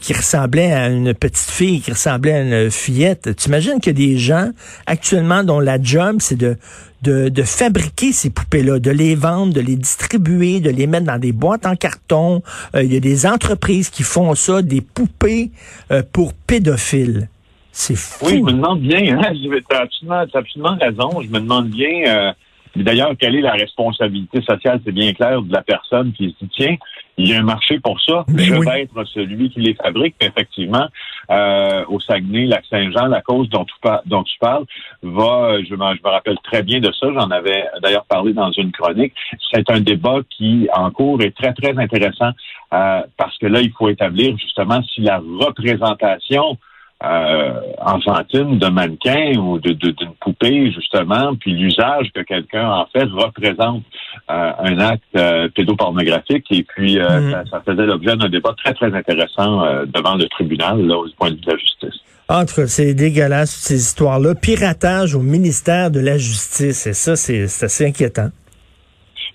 qui 0.00 0.12
ressemblait 0.12 0.72
à 0.72 0.88
une 0.88 1.14
petite 1.14 1.50
fille 1.50 1.80
qui 1.80 1.90
ressemblait 1.90 2.32
à 2.32 2.40
une 2.40 2.70
fillette. 2.70 3.36
Tu 3.36 3.48
imagines 3.48 3.80
qu'il 3.80 3.98
y 3.98 4.04
a 4.04 4.08
des 4.08 4.18
gens 4.18 4.50
actuellement 4.86 5.44
dont 5.44 5.60
la 5.60 5.80
job, 5.80 6.16
c'est 6.20 6.36
de, 6.36 6.56
de, 7.02 7.42
fabriquer 7.42 8.12
ces 8.12 8.30
poupées-là, 8.30 8.78
de 8.78 8.90
les 8.90 9.14
vendre, 9.14 9.52
de 9.52 9.60
les 9.60 9.76
distribuer, 9.76 10.60
de 10.60 10.70
les 10.70 10.86
mettre 10.86 11.06
dans 11.06 11.18
des 11.18 11.32
boîtes 11.32 11.66
en 11.66 11.76
carton. 11.76 12.42
Euh, 12.74 12.82
il 12.82 12.92
y 12.92 12.96
a 12.96 13.00
des 13.00 13.26
entreprises 13.26 13.90
qui 13.90 14.02
font 14.02 14.34
ça, 14.34 14.62
des 14.62 14.80
poupées 14.80 15.50
euh, 15.90 16.02
pour 16.12 16.32
pédophiles. 16.34 17.28
C'est 17.72 17.96
fou. 17.96 18.26
Oui, 18.26 18.36
je 18.36 18.42
me 18.42 18.52
demande 18.52 18.80
bien, 18.80 19.18
hein, 19.18 19.32
tu 19.32 19.74
as 19.74 19.80
absolument, 19.80 20.76
raison, 20.78 21.20
je 21.22 21.28
me 21.28 21.40
demande 21.40 21.68
bien... 21.68 22.34
D'ailleurs, 22.76 23.12
quelle 23.18 23.36
est 23.36 23.42
la 23.42 23.52
responsabilité 23.52 24.40
sociale, 24.42 24.80
c'est 24.84 24.92
bien 24.92 25.12
clair, 25.12 25.42
de 25.42 25.52
la 25.52 25.62
personne 25.62 26.12
qui 26.12 26.34
se 26.38 26.44
dit, 26.44 26.50
tiens, 26.54 26.76
il 27.18 27.28
y 27.28 27.34
a 27.34 27.40
un 27.40 27.42
marché 27.42 27.78
pour 27.78 28.00
ça, 28.00 28.24
ben 28.28 28.38
je 28.40 28.54
vais 28.54 28.82
être 28.82 29.04
celui 29.04 29.50
qui 29.50 29.60
les 29.60 29.74
fabrique. 29.74 30.14
effectivement, 30.20 30.86
euh, 31.30 31.84
au 31.88 32.00
Saguenay, 32.00 32.46
Lac-Saint-Jean, 32.46 33.06
la 33.06 33.20
cause 33.20 33.48
dont 33.50 33.64
tu, 33.64 33.74
dont 34.06 34.22
tu 34.22 34.38
parles 34.40 34.64
va, 35.02 35.58
je, 35.60 35.66
je 35.66 35.74
me 35.74 36.08
rappelle 36.08 36.38
très 36.42 36.62
bien 36.62 36.80
de 36.80 36.90
ça, 36.92 37.08
j'en 37.12 37.30
avais 37.30 37.64
d'ailleurs 37.82 38.06
parlé 38.06 38.32
dans 38.32 38.50
une 38.52 38.72
chronique, 38.72 39.12
c'est 39.52 39.68
un 39.70 39.80
débat 39.80 40.20
qui, 40.30 40.68
en 40.74 40.90
cours, 40.90 41.20
est 41.22 41.36
très, 41.36 41.52
très 41.52 41.76
intéressant 41.78 42.30
euh, 42.72 43.02
parce 43.16 43.36
que 43.38 43.46
là, 43.46 43.60
il 43.60 43.72
faut 43.72 43.88
établir 43.88 44.36
justement 44.38 44.82
si 44.82 45.02
la 45.02 45.18
représentation 45.18 46.58
euh, 47.04 47.60
enfantine 47.80 48.58
de 48.58 48.68
mannequin 48.68 49.36
ou 49.36 49.58
d'une 49.58 49.74
de, 49.74 49.90
d'une 49.90 50.14
poupée, 50.20 50.70
justement, 50.72 51.34
puis 51.36 51.52
l'usage 51.52 52.10
que 52.14 52.20
quelqu'un 52.20 52.70
en 52.70 52.86
fait 52.92 53.04
représente 53.04 53.82
euh, 54.30 54.52
un 54.58 54.78
acte 54.78 55.02
euh, 55.16 55.48
pédopornographique. 55.54 56.46
Et 56.50 56.62
puis, 56.62 56.98
mm-hmm. 56.98 57.50
ça, 57.50 57.60
faisait 57.66 57.86
l'objet 57.86 58.16
d'un 58.16 58.28
débat 58.28 58.54
très, 58.62 58.74
très 58.74 58.94
intéressant 58.94 59.62
devant 59.86 60.14
le 60.14 60.26
tribunal, 60.28 60.86
là, 60.86 60.96
au 60.96 61.06
point 61.18 61.30
de 61.30 61.36
vue 61.36 61.40
de 61.40 61.50
la 61.50 61.56
justice. 61.56 62.00
Entre 62.28 62.66
ces 62.66 62.94
dégueulasses, 62.94 63.50
ces 63.50 63.76
histoires-là, 63.76 64.34
piratage 64.34 65.14
au 65.14 65.20
ministère 65.20 65.90
de 65.90 66.00
la 66.00 66.18
Justice, 66.18 66.86
et 66.86 66.94
ça, 66.94 67.16
c'est 67.16 67.44
assez 67.44 67.86
inquiétant. 67.86 68.30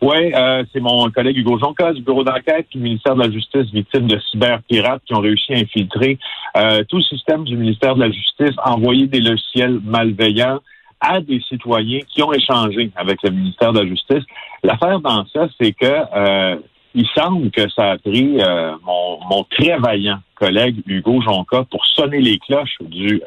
Oui, 0.01 0.31
euh, 0.33 0.63
c'est 0.71 0.79
mon 0.79 1.09
collègue 1.09 1.37
Hugo 1.37 1.57
Jonca 1.57 1.91
du 1.91 2.01
bureau 2.01 2.23
d'enquête 2.23 2.67
du 2.71 2.79
ministère 2.79 3.15
de 3.15 3.23
la 3.23 3.31
Justice, 3.31 3.71
victime 3.73 4.07
de 4.07 4.19
cyberpirates 4.29 5.01
qui 5.05 5.15
ont 5.15 5.21
réussi 5.21 5.53
à 5.53 5.57
infiltrer 5.57 6.19
euh, 6.55 6.83
tout 6.87 6.97
le 6.97 7.03
système 7.03 7.43
du 7.43 7.57
ministère 7.57 7.95
de 7.95 8.01
la 8.01 8.11
Justice, 8.11 8.55
envoyer 8.63 9.07
des 9.07 9.21
logiciels 9.21 9.79
malveillants 9.83 10.59
à 10.99 11.19
des 11.19 11.41
citoyens 11.41 12.01
qui 12.07 12.21
ont 12.21 12.31
échangé 12.31 12.91
avec 12.95 13.23
le 13.23 13.31
ministère 13.31 13.73
de 13.73 13.79
la 13.79 13.87
Justice. 13.87 14.23
L'affaire 14.63 14.99
dans 14.99 15.25
ça, 15.27 15.47
c'est 15.59 15.73
que 15.73 15.85
euh, 15.85 16.57
il 16.93 17.07
semble 17.15 17.49
que 17.49 17.67
ça 17.69 17.91
a 17.91 17.97
pris 17.97 18.37
mon, 18.83 19.19
mon, 19.29 19.43
très 19.43 19.77
vaillant 19.77 20.19
collègue 20.35 20.77
Hugo 20.87 21.21
Jonca 21.21 21.63
pour 21.69 21.85
sonner 21.85 22.19
les 22.19 22.39
cloches 22.39 22.77
du 22.81 23.21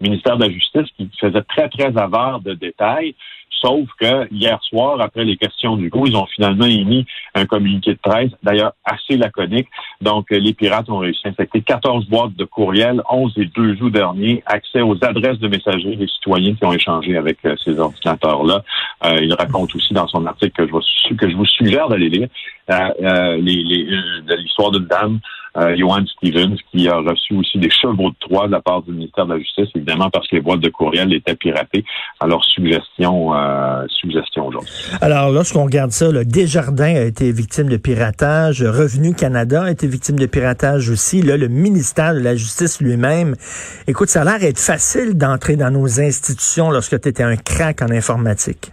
ministère 0.00 0.36
de 0.36 0.44
la 0.44 0.50
Justice 0.50 0.88
qui 0.96 1.10
faisait 1.20 1.42
très, 1.42 1.68
très 1.68 1.96
avare 1.96 2.40
de 2.40 2.54
détails. 2.54 3.14
Sauf 3.62 3.88
que 4.00 4.26
hier 4.32 4.58
soir, 4.62 5.00
après 5.00 5.24
les 5.24 5.36
questions 5.36 5.76
du 5.76 5.90
coup, 5.90 6.06
ils 6.06 6.16
ont 6.16 6.24
finalement 6.26 6.64
émis 6.64 7.04
un 7.34 7.44
communiqué 7.44 7.92
de 7.92 7.98
presse, 7.98 8.30
d'ailleurs 8.42 8.72
assez 8.84 9.18
laconique. 9.18 9.68
Donc, 10.00 10.32
euh, 10.32 10.38
les 10.38 10.54
pirates 10.54 10.88
ont 10.88 10.98
réussi 10.98 11.26
à 11.26 11.30
infecter 11.30 11.60
14 11.60 12.06
boîtes 12.08 12.34
de 12.36 12.44
courriel, 12.44 13.02
11 13.10 13.34
et 13.36 13.44
2 13.44 13.76
jours 13.76 13.90
derniers, 13.90 14.42
accès 14.46 14.80
aux 14.80 14.96
adresses 15.04 15.38
de 15.40 15.48
messagerie 15.48 15.96
des 15.98 16.08
citoyens 16.08 16.54
qui 16.54 16.64
ont 16.64 16.72
échangé 16.72 17.16
avec 17.18 17.38
euh, 17.44 17.54
ces 17.62 17.78
ordinateurs-là. 17.78 18.62
Euh, 19.04 19.18
il 19.20 19.34
raconte 19.34 19.74
aussi 19.74 19.92
dans 19.92 20.08
son 20.08 20.24
article 20.24 20.52
que 20.52 20.66
je 20.66 21.14
que 21.14 21.28
je 21.28 21.36
vous 21.36 21.44
suggère 21.44 21.88
d'aller 21.88 22.08
lire 22.08 22.28
l'histoire 23.38 24.70
d'une 24.70 24.86
dame 24.86 25.18
euh, 25.56 25.76
Johan 25.76 26.04
Stevens, 26.06 26.56
qui 26.70 26.88
a 26.88 26.96
reçu 26.96 27.34
aussi 27.34 27.58
des 27.58 27.70
chevaux 27.70 28.10
de 28.10 28.16
Troie 28.20 28.46
de 28.46 28.52
la 28.52 28.60
part 28.60 28.82
du 28.82 28.92
ministère 28.92 29.26
de 29.26 29.34
la 29.34 29.38
Justice, 29.38 29.68
évidemment 29.74 30.10
parce 30.10 30.28
que 30.28 30.36
les 30.36 30.42
boîtes 30.42 30.60
de 30.60 30.68
courriel 30.68 31.12
étaient 31.12 31.34
piratées. 31.34 31.84
Alors, 32.20 32.44
suggestion, 32.44 33.34
euh, 33.34 33.84
suggestion 33.88 34.46
aujourd'hui. 34.46 34.70
Alors, 35.00 35.30
lorsqu'on 35.30 35.64
regarde 35.64 35.90
ça, 35.90 36.10
le 36.10 36.24
Desjardins 36.24 36.94
a 36.94 37.02
été 37.02 37.32
victime 37.32 37.68
de 37.68 37.76
piratage, 37.76 38.62
Revenu 38.62 39.14
Canada 39.14 39.64
a 39.64 39.70
été 39.70 39.86
victime 39.86 40.18
de 40.18 40.26
piratage 40.26 40.88
aussi, 40.88 41.22
là, 41.22 41.36
le 41.36 41.48
ministère 41.48 42.14
de 42.14 42.20
la 42.20 42.36
Justice 42.36 42.80
lui-même. 42.80 43.34
Écoute, 43.86 44.08
ça 44.08 44.22
a 44.22 44.24
l'air 44.24 44.38
d'être 44.38 44.58
facile 44.58 45.16
d'entrer 45.16 45.56
dans 45.56 45.70
nos 45.70 46.00
institutions 46.00 46.70
lorsque 46.70 47.00
tu 47.00 47.08
étais 47.08 47.22
un 47.22 47.36
crack 47.36 47.82
en 47.82 47.90
informatique. 47.90 48.72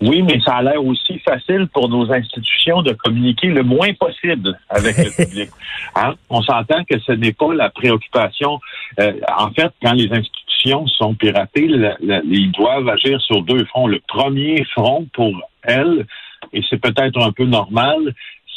Oui, 0.00 0.22
mais 0.22 0.40
ça 0.40 0.56
a 0.56 0.62
l'air 0.62 0.82
aussi 0.84 1.18
facile 1.18 1.68
pour 1.68 1.90
nos 1.90 2.10
institutions 2.10 2.82
de 2.82 2.92
communiquer 2.92 3.48
le 3.48 3.62
moins 3.62 3.92
possible 3.94 4.58
avec 4.70 4.96
le 4.96 5.10
public. 5.24 5.50
Hein? 5.94 6.14
On 6.30 6.40
s'entend 6.42 6.84
que 6.84 6.98
ce 7.00 7.12
n'est 7.12 7.32
pas 7.32 7.52
la 7.52 7.68
préoccupation. 7.68 8.60
Euh, 8.98 9.12
en 9.36 9.50
fait, 9.50 9.70
quand 9.82 9.92
les 9.92 10.10
institutions 10.10 10.86
sont 10.86 11.14
piratées, 11.14 11.68
ils 12.00 12.52
doivent 12.52 12.88
agir 12.88 13.20
sur 13.20 13.42
deux 13.42 13.64
fronts. 13.66 13.88
Le 13.88 14.00
premier 14.08 14.64
front 14.72 15.06
pour 15.12 15.38
elles, 15.64 16.06
et 16.54 16.62
c'est 16.70 16.80
peut-être 16.80 17.20
un 17.20 17.32
peu 17.32 17.44
normal, 17.44 18.14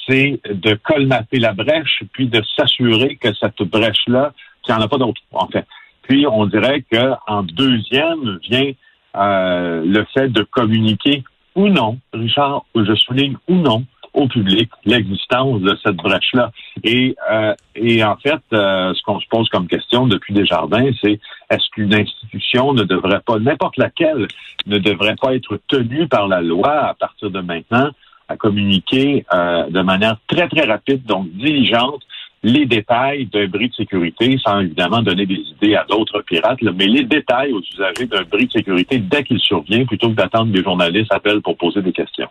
c'est 0.07 0.39
de 0.49 0.75
colmater 0.75 1.39
la 1.39 1.53
brèche, 1.53 2.03
puis 2.13 2.27
de 2.27 2.41
s'assurer 2.55 3.17
que 3.17 3.33
cette 3.33 3.61
brèche-là, 3.63 4.33
qu'il 4.63 4.73
n'y 4.73 4.81
en 4.81 4.83
a 4.83 4.87
pas 4.87 4.97
d'autre, 4.97 5.21
en 5.33 5.47
fait. 5.47 5.65
Puis 6.03 6.25
on 6.27 6.45
dirait 6.45 6.83
qu'en 6.91 7.43
deuxième 7.43 8.39
vient 8.49 8.71
euh, 9.15 9.83
le 9.85 10.05
fait 10.13 10.29
de 10.29 10.43
communiquer 10.43 11.23
ou 11.55 11.67
non, 11.67 11.99
Richard, 12.13 12.65
je 12.75 12.95
souligne 12.95 13.37
ou 13.47 13.55
non 13.55 13.85
au 14.13 14.27
public 14.27 14.69
l'existence 14.85 15.61
de 15.61 15.75
cette 15.83 15.95
brèche-là. 15.95 16.51
Et, 16.83 17.15
euh, 17.31 17.53
et 17.75 18.03
en 18.03 18.15
fait, 18.17 18.41
euh, 18.53 18.93
ce 18.93 19.01
qu'on 19.03 19.19
se 19.19 19.27
pose 19.27 19.49
comme 19.49 19.67
question 19.67 20.05
depuis 20.05 20.33
Desjardins, 20.33 20.91
c'est 21.01 21.19
est-ce 21.49 21.69
qu'une 21.71 21.93
institution 21.93 22.73
ne 22.73 22.83
devrait 22.83 23.21
pas, 23.25 23.39
n'importe 23.39 23.77
laquelle, 23.77 24.27
ne 24.67 24.77
devrait 24.77 25.15
pas 25.19 25.33
être 25.33 25.59
tenue 25.67 26.07
par 26.07 26.27
la 26.27 26.41
loi 26.41 26.71
à 26.71 26.93
partir 26.93 27.31
de 27.31 27.39
maintenant 27.41 27.89
à 28.29 28.37
communiquer 28.37 29.25
euh, 29.33 29.69
de 29.69 29.81
manière 29.81 30.17
très, 30.27 30.47
très 30.47 30.65
rapide, 30.65 31.03
donc 31.05 31.29
diligente, 31.31 32.01
les 32.43 32.65
détails 32.65 33.27
d'un 33.27 33.47
bris 33.47 33.69
de 33.69 33.73
sécurité, 33.73 34.37
sans 34.43 34.59
évidemment 34.59 35.01
donner 35.01 35.25
des 35.25 35.35
idées 35.35 35.75
à 35.75 35.85
d'autres 35.89 36.21
pirates, 36.21 36.59
mais 36.61 36.87
les 36.87 37.03
détails 37.05 37.53
aux 37.53 37.61
usagers 37.61 38.05
d'un 38.05 38.23
bris 38.23 38.47
de 38.47 38.51
sécurité 38.51 38.99
dès 38.99 39.23
qu'il 39.23 39.39
survient, 39.39 39.85
plutôt 39.85 40.09
que 40.09 40.15
d'attendre 40.15 40.51
que 40.51 40.57
les 40.57 40.63
journalistes 40.63 41.11
appellent 41.11 41.41
pour 41.41 41.57
poser 41.57 41.81
des 41.81 41.93
questions. 41.93 42.27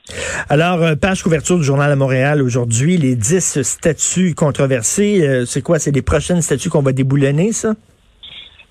Alors, 0.49 0.83
euh, 0.83 0.95
page 0.97 1.23
couverture 1.23 1.57
du 1.57 1.65
Journal 1.65 1.91
à 1.91 1.97
Montréal 1.97 2.43
aujourd'hui, 2.43 2.99
les 2.99 3.17
dix 3.17 3.63
statuts 3.63 4.35
controversés, 4.35 5.27
euh, 5.27 5.47
c'est 5.47 5.63
quoi? 5.63 5.79
C'est 5.79 5.93
les 5.93 6.03
prochaines 6.03 6.43
statuts 6.43 6.69
qu'on 6.69 6.83
va 6.83 6.93
déboulonner, 6.93 7.53
ça? 7.53 7.75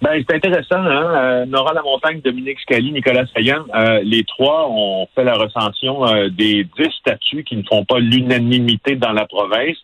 Ben, 0.01 0.23
c'est 0.27 0.35
intéressant, 0.35 0.83
hein? 0.83 1.13
Euh, 1.15 1.45
Nora 1.45 1.73
Lamontagne, 1.73 2.21
Dominique 2.21 2.59
Scali, 2.61 2.91
Nicolas 2.91 3.27
Sayan, 3.35 3.65
euh, 3.75 4.01
les 4.03 4.23
trois 4.23 4.67
ont 4.67 5.07
fait 5.13 5.23
la 5.23 5.35
recension 5.35 6.07
euh, 6.07 6.29
des 6.29 6.63
dix 6.75 6.91
statuts 6.99 7.43
qui 7.43 7.55
ne 7.55 7.61
font 7.61 7.85
pas 7.85 7.99
l'unanimité 7.99 8.95
dans 8.95 9.11
la 9.11 9.27
province. 9.27 9.77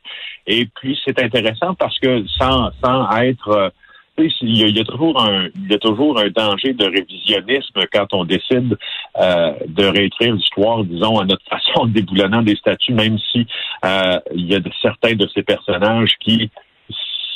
Et 0.48 0.68
puis, 0.74 1.00
c'est 1.06 1.22
intéressant 1.22 1.76
parce 1.76 2.00
que 2.00 2.26
sans, 2.40 2.72
sans 2.84 3.08
être... 3.22 3.72
il 4.18 4.76
y, 4.76 4.80
a, 4.80 4.84
toujours 4.86 5.22
un, 5.22 5.50
il 5.56 5.72
y 5.72 5.76
a 5.76 5.78
toujours 5.78 6.20
un 6.20 6.30
danger 6.30 6.74
de 6.74 6.86
révisionnisme 6.86 7.86
quand 7.94 8.12
on 8.14 8.26
décide 8.26 8.76
de 9.20 9.86
réécrire 9.86 10.34
l'histoire, 10.34 10.84
disons, 10.84 11.20
à 11.20 11.26
notre 11.26 11.46
façon, 11.50 11.86
de 11.86 11.92
déboulonnant 11.92 12.42
des 12.42 12.56
statuts, 12.56 12.94
même 12.94 13.20
si 13.32 13.46
il 13.84 14.46
y 14.48 14.56
a 14.56 14.60
de, 14.60 14.72
certains 14.82 15.14
de 15.14 15.28
ces 15.36 15.44
personnages 15.44 16.14
qui 16.22 16.50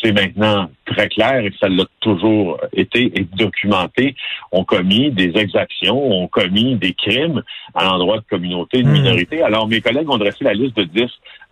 c'est 0.01 0.11
maintenant 0.11 0.69
très 0.85 1.07
clair 1.07 1.45
et 1.45 1.51
ça 1.59 1.69
l'a 1.69 1.85
toujours 1.99 2.59
été 2.73 3.11
et 3.19 3.25
documenté, 3.35 4.15
ont 4.51 4.63
commis 4.63 5.11
des 5.11 5.37
exactions, 5.37 6.23
ont 6.23 6.27
commis 6.27 6.75
des 6.75 6.93
crimes 6.93 7.43
à 7.73 7.85
l'endroit 7.85 8.17
de 8.17 8.25
communautés, 8.29 8.83
de 8.83 8.87
hmm. 8.87 8.93
minorités. 8.93 9.41
Alors, 9.43 9.67
mes 9.67 9.81
collègues 9.81 10.09
ont 10.09 10.17
dressé 10.17 10.43
la 10.43 10.53
liste 10.53 10.75
de 10.75 10.83
10 10.83 11.03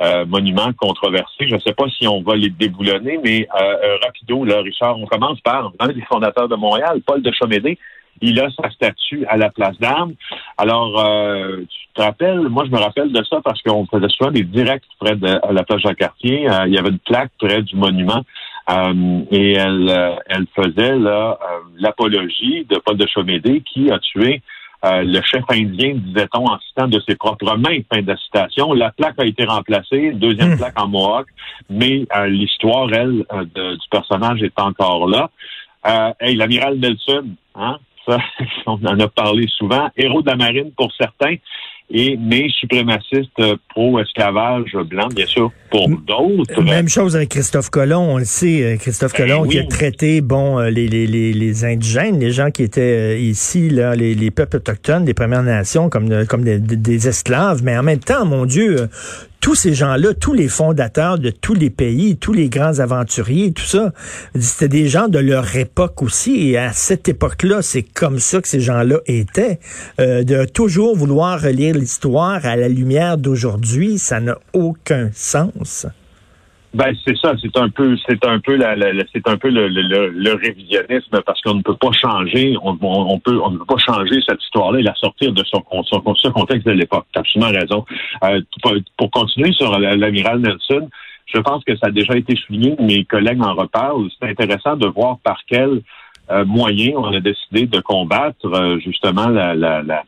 euh, 0.01 0.25
monuments 0.25 0.71
controversés. 0.73 1.47
Je 1.47 1.55
ne 1.55 1.59
sais 1.59 1.73
pas 1.73 1.85
si 1.89 2.07
on 2.07 2.21
va 2.21 2.35
les 2.35 2.49
déboulonner, 2.49 3.19
mais 3.23 3.47
euh, 3.59 3.63
euh, 3.63 3.97
rapido, 4.03 4.45
là, 4.45 4.61
Richard, 4.61 4.97
on 4.97 5.05
commence 5.05 5.39
par 5.41 5.71
un 5.79 5.87
des 5.89 6.01
fondateurs 6.01 6.47
de 6.47 6.55
Montréal, 6.55 7.01
Paul 7.05 7.21
de 7.21 7.31
Chomédé, 7.31 7.77
il 8.21 8.39
a 8.39 8.49
sa 8.51 8.69
statue 8.71 9.25
à 9.27 9.37
la 9.37 9.49
place 9.49 9.77
d'armes. 9.79 10.13
Alors, 10.57 10.99
euh, 10.99 11.57
tu 11.69 11.87
te 11.93 12.01
rappelles, 12.01 12.47
moi 12.49 12.65
je 12.65 12.71
me 12.71 12.77
rappelle 12.77 13.11
de 13.11 13.23
ça 13.23 13.39
parce 13.43 13.61
qu'on 13.61 13.85
faisait 13.85 14.09
souvent 14.09 14.31
des 14.31 14.43
directs 14.43 14.83
près 14.99 15.15
de 15.15 15.39
la 15.51 15.63
plage 15.63 15.81
Jacques-Cartier. 15.81 16.49
Euh, 16.49 16.67
il 16.67 16.73
y 16.73 16.77
avait 16.77 16.89
une 16.89 16.99
plaque 16.99 17.31
près 17.39 17.61
du 17.61 17.75
monument 17.75 18.23
euh, 18.69 19.21
et 19.31 19.53
elle, 19.53 20.19
elle 20.27 20.45
faisait 20.55 20.97
là 20.97 21.37
l'apologie 21.79 22.65
de 22.69 22.77
Paul 22.85 22.97
de 22.97 23.07
Chomédé 23.07 23.61
qui 23.61 23.91
a 23.91 23.99
tué 23.99 24.41
le 24.81 25.19
chef 25.23 25.43
indien, 25.49 25.95
disait-on, 25.95 26.47
en 26.47 26.57
citant 26.59 26.87
de 26.87 27.01
ses 27.05 27.15
propres 27.15 27.57
mains, 27.57 27.79
fin 27.93 28.01
de 28.01 28.07
la 28.07 28.15
citation. 28.15 28.71
La 28.71 28.91
plaque 28.91 29.19
a 29.19 29.25
été 29.25 29.43
remplacée, 29.43 30.11
deuxième 30.13 30.53
hmm. 30.53 30.57
plaque 30.57 30.79
en 30.79 30.87
Mohawk, 30.87 31.27
mais 31.69 32.05
l'histoire, 32.27 32.87
elle, 32.93 33.25
du 33.55 33.89
personnage 33.91 34.41
est 34.41 34.57
encore 34.57 35.09
là. 35.09 35.29
Euh, 35.87 36.11
hey, 36.19 36.35
l'amiral 36.35 36.77
Nelson, 36.77 37.25
hein, 37.55 37.77
on 38.65 38.83
en 38.85 38.99
a 38.99 39.07
parlé 39.07 39.45
souvent. 39.47 39.89
Héros 39.97 40.21
de 40.21 40.29
la 40.29 40.35
marine 40.35 40.71
pour 40.75 40.91
certains, 40.93 41.35
et 41.91 42.17
mais 42.17 42.47
suprémaciste 42.49 43.41
pro-esclavage 43.69 44.75
blanc, 44.85 45.07
bien 45.07 45.25
sûr, 45.25 45.51
pour 45.71 45.89
d'autres. 45.89 46.61
Même 46.61 46.87
chose 46.87 47.15
avec 47.15 47.29
Christophe 47.29 47.69
Colomb, 47.69 48.03
on 48.03 48.17
le 48.19 48.25
sait, 48.25 48.63
euh, 48.63 48.77
Christophe 48.77 49.13
ben 49.13 49.27
Colomb 49.27 49.47
qui 49.47 49.57
a 49.57 49.63
traité 49.63 50.21
bon 50.21 50.59
euh, 50.59 50.69
les, 50.69 50.87
les, 50.87 51.07
les, 51.07 51.65
indigènes, 51.65 52.19
les 52.19 52.31
gens 52.31 52.51
qui 52.51 52.61
étaient 52.61 53.15
euh, 53.15 53.17
ici, 53.17 53.69
là, 53.69 53.95
les, 53.95 54.13
les 54.13 54.29
peuples 54.29 54.57
autochtones, 54.57 55.03
des 55.03 55.15
Premières 55.15 55.41
Nations, 55.41 55.89
comme, 55.89 56.27
comme 56.27 56.43
des, 56.43 56.59
des 56.59 57.07
esclaves, 57.07 57.63
mais 57.63 57.75
en 57.75 57.83
même 57.83 57.99
temps, 57.99 58.25
mon 58.25 58.45
Dieu, 58.45 58.87
tous 59.41 59.55
ces 59.55 59.73
gens-là, 59.73 60.13
tous 60.13 60.33
les 60.33 60.47
fondateurs 60.47 61.17
de 61.17 61.29
tous 61.29 61.53
les 61.53 61.69
pays, 61.69 62.17
tous 62.17 62.33
les 62.33 62.49
grands 62.49 62.79
aventuriers, 62.79 63.51
tout 63.51 63.65
ça, 63.65 63.93
c'était 64.39 64.67
des 64.67 64.87
gens 64.87 65.07
de 65.07 65.19
leur 65.19 65.55
époque 65.55 66.01
aussi. 66.03 66.49
Et 66.49 66.57
à 66.57 66.73
cette 66.73 67.07
époque-là, 67.07 67.61
c'est 67.61 67.83
comme 67.83 68.19
ça 68.19 68.41
que 68.41 68.47
ces 68.47 68.59
gens-là 68.59 68.97
étaient. 69.05 69.59
Euh, 69.99 70.23
de 70.23 70.45
toujours 70.45 70.95
vouloir 70.95 71.41
relire 71.41 71.75
l'histoire 71.75 72.45
à 72.45 72.55
la 72.55 72.67
lumière 72.67 73.17
d'aujourd'hui, 73.17 73.97
ça 73.97 74.19
n'a 74.19 74.37
aucun 74.53 75.09
sens. 75.13 75.87
Ben 76.73 76.93
c'est 77.03 77.17
ça, 77.17 77.33
c'est 77.41 77.57
un 77.57 77.69
peu, 77.69 77.97
c'est 78.07 78.23
un 78.25 78.39
peu 78.39 78.55
la, 78.55 78.75
c'est 79.11 79.27
un 79.27 79.37
peu 79.37 79.49
le, 79.49 79.67
le, 79.69 80.33
révisionnisme 80.35 81.19
parce 81.25 81.41
qu'on 81.41 81.55
ne 81.55 81.63
peut 81.63 81.75
pas 81.75 81.91
changer, 81.91 82.55
on, 82.61 82.77
on, 82.79 83.19
peut, 83.19 83.39
on 83.43 83.49
ne 83.49 83.57
peut 83.57 83.65
pas 83.65 83.77
changer 83.77 84.19
cette 84.27 84.41
histoire-là 84.43 84.79
et 84.79 84.83
la 84.83 84.93
sortir 84.93 85.33
de 85.33 85.43
son, 85.45 85.63
son, 85.83 86.13
son 86.13 86.31
contexte 86.31 86.67
de 86.67 86.73
l'époque. 86.73 87.07
T'as 87.11 87.21
absolument 87.21 87.51
raison. 87.51 87.85
Euh, 88.23 88.41
pour, 88.97 89.09
continuer 89.09 89.51
sur 89.53 89.79
l'amiral 89.79 90.41
Nelson, 90.41 90.87
je 91.25 91.39
pense 91.39 91.63
que 91.63 91.75
ça 91.75 91.87
a 91.87 91.91
déjà 91.91 92.15
été 92.15 92.35
souligné, 92.35 92.75
mes 92.79 93.03
collègues 93.03 93.41
en 93.41 93.55
reparlent. 93.55 94.07
C'est 94.21 94.29
intéressant 94.29 94.75
de 94.75 94.87
voir 94.87 95.17
par 95.23 95.39
quel 95.47 95.81
euh, 96.29 96.45
moyen 96.45 96.93
on 96.97 97.11
a 97.11 97.19
décidé 97.19 97.65
de 97.65 97.79
combattre 97.79 98.45
euh, 98.45 98.77
justement 98.79 99.29
la, 99.29 99.55
la, 99.55 99.81
la 99.81 100.03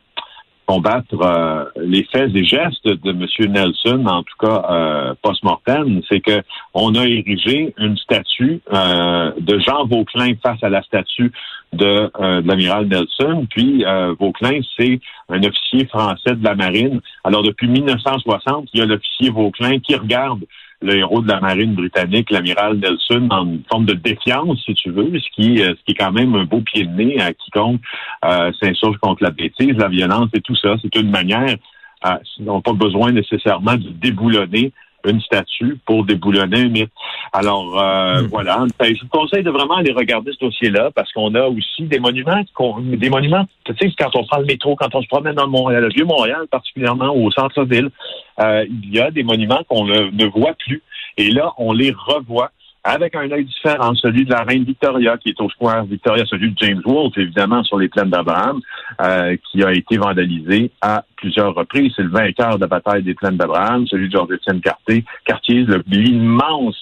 combattre 0.66 1.20
euh, 1.20 1.64
les 1.76 2.04
faits 2.04 2.34
et 2.34 2.44
gestes 2.44 2.86
de 2.86 3.10
M. 3.10 3.52
Nelson, 3.52 4.04
en 4.06 4.22
tout 4.22 4.36
cas 4.38 4.66
euh, 4.70 5.14
post-mortem, 5.22 6.00
c'est 6.08 6.20
que 6.20 6.42
on 6.74 6.94
a 6.94 7.06
érigé 7.06 7.74
une 7.78 7.96
statue 7.96 8.60
euh, 8.72 9.32
de 9.38 9.58
Jean 9.60 9.86
Vauclin 9.86 10.32
face 10.42 10.62
à 10.62 10.68
la 10.68 10.82
statue 10.82 11.32
de, 11.72 11.84
de 11.84 12.46
l'amiral 12.46 12.86
Nelson. 12.86 13.46
Puis 13.50 13.84
Vauclin, 14.18 14.60
c'est 14.78 15.00
un 15.28 15.42
officier 15.42 15.86
français 15.86 16.34
de 16.34 16.44
la 16.44 16.54
marine. 16.54 17.00
Alors 17.24 17.42
depuis 17.42 17.68
1960, 17.68 18.68
il 18.74 18.80
y 18.80 18.82
a 18.82 18.86
l'officier 18.86 19.30
Vauclin 19.30 19.78
qui 19.78 19.94
regarde 19.94 20.44
le 20.82 20.96
héros 20.96 21.20
de 21.20 21.28
la 21.28 21.40
marine 21.40 21.74
britannique, 21.74 22.30
l'amiral 22.30 22.78
Nelson, 22.78 23.28
en 23.30 23.46
forme 23.70 23.86
de 23.86 23.94
défiance, 23.94 24.60
si 24.64 24.74
tu 24.74 24.90
veux, 24.90 25.10
ce 25.18 25.28
qui, 25.34 25.62
euh, 25.62 25.74
ce 25.78 25.84
qui 25.84 25.92
est 25.92 25.94
quand 25.94 26.12
même 26.12 26.34
un 26.34 26.44
beau 26.44 26.60
pied 26.60 26.84
de 26.84 26.90
nez 26.90 27.20
à 27.20 27.32
quiconque 27.32 27.80
euh, 28.24 28.50
s'insurge 28.60 28.96
contre 28.98 29.22
la 29.22 29.30
bêtise, 29.30 29.76
la 29.76 29.88
violence 29.88 30.28
et 30.34 30.40
tout 30.40 30.56
ça. 30.56 30.74
C'est 30.82 30.94
une 30.96 31.10
manière, 31.10 31.56
euh, 32.06 32.16
ils 32.38 32.44
n'ont 32.44 32.60
pas 32.60 32.72
besoin 32.72 33.12
nécessairement 33.12 33.74
de 33.74 33.90
déboulonner 33.90 34.72
une 35.06 35.20
statue 35.20 35.78
pour 35.86 36.04
déboulonner 36.04 36.60
un 36.60 36.68
mythe. 36.68 36.90
Alors 37.32 37.80
euh, 37.80 38.22
hmm. 38.22 38.26
voilà, 38.26 38.64
ben, 38.78 38.94
je 38.94 39.02
vous 39.02 39.08
conseille 39.08 39.42
de 39.42 39.50
vraiment 39.50 39.76
aller 39.76 39.92
regarder 39.92 40.32
ce 40.32 40.44
dossier-là 40.44 40.90
parce 40.94 41.12
qu'on 41.12 41.34
a 41.34 41.46
aussi 41.46 41.82
des 41.82 41.98
monuments, 41.98 42.42
des 42.78 43.10
monuments. 43.10 43.46
Tu 43.64 43.74
sais, 43.80 43.92
quand 43.98 44.14
on 44.14 44.24
prend 44.24 44.38
le 44.38 44.46
métro, 44.46 44.76
quand 44.76 44.94
on 44.94 45.02
se 45.02 45.08
promène 45.08 45.34
dans 45.34 45.44
le, 45.44 45.50
Montréal, 45.50 45.82
le 45.82 45.88
vieux 45.88 46.04
Montréal, 46.04 46.46
particulièrement 46.50 47.14
au 47.14 47.30
centre-ville, 47.30 47.90
euh, 48.40 48.64
il 48.68 48.94
y 48.94 49.00
a 49.00 49.10
des 49.10 49.22
monuments 49.22 49.62
qu'on 49.68 49.86
ne 49.86 50.24
voit 50.26 50.54
plus. 50.54 50.82
Et 51.16 51.30
là, 51.30 51.52
on 51.58 51.72
les 51.72 51.92
revoit 51.92 52.50
avec 52.84 53.14
un 53.14 53.30
œil 53.30 53.44
différent, 53.44 53.94
celui 53.94 54.24
de 54.24 54.30
la 54.30 54.42
reine 54.42 54.64
Victoria, 54.64 55.16
qui 55.16 55.30
est 55.30 55.40
au 55.40 55.48
Square 55.50 55.84
Victoria, 55.84 56.24
celui 56.26 56.50
de 56.50 56.58
James 56.58 56.82
Wolfe, 56.84 57.16
évidemment, 57.16 57.62
sur 57.62 57.78
les 57.78 57.88
plaines 57.88 58.10
d'Abraham, 58.10 58.60
euh, 59.00 59.36
qui 59.50 59.62
a 59.62 59.72
été 59.72 59.96
vandalisé 59.98 60.70
à 60.80 61.04
plusieurs 61.16 61.54
reprises. 61.54 61.92
C'est 61.94 62.02
le 62.02 62.10
vainqueur 62.10 62.56
de 62.56 62.62
la 62.62 62.66
bataille 62.66 63.04
des 63.04 63.14
plaines 63.14 63.36
d'Abraham, 63.36 63.86
celui 63.86 64.08
de 64.08 64.12
Georges-Étienne 64.12 64.60
Cartier, 64.60 65.04
Cartier 65.24 65.64
l'immense 65.86 66.76